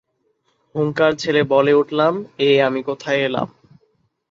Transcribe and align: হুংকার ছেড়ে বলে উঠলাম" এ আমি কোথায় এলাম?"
হুংকার 0.75 1.11
ছেড়ে 1.15 1.41
বলে 1.43 1.73
উঠলাম" 1.73 2.13
এ 2.47 2.61
আমি 2.67 2.81
কোথায় 2.83 3.19
এলাম?" 3.21 3.47